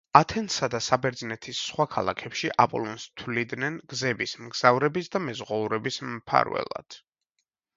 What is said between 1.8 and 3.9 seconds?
ქალაქებში აპოლონს თვლიდნენ